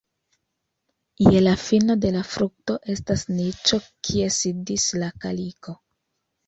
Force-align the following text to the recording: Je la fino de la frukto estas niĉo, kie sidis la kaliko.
Je 1.25 1.41
la 1.43 1.53
fino 1.65 1.97
de 2.07 2.11
la 2.17 2.25
frukto 2.31 2.79
estas 2.95 3.27
niĉo, 3.37 3.83
kie 4.09 4.35
sidis 4.41 4.93
la 5.05 5.13
kaliko. 5.27 5.81